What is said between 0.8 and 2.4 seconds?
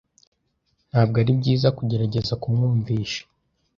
Ntabwo ari byiza kugerageza